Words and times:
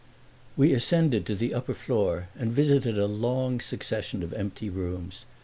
We 0.57 0.73
ascended 0.73 1.27
to 1.27 1.35
the 1.35 1.53
upper 1.53 1.75
floor 1.75 2.29
and 2.35 2.51
visited 2.51 2.97
a 2.97 3.05
long 3.05 3.59
succession 3.59 4.23
of 4.23 4.33
empty 4.33 4.67
rooms. 4.67 5.25